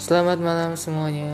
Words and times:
Selamat 0.00 0.40
malam 0.40 0.80
semuanya. 0.80 1.28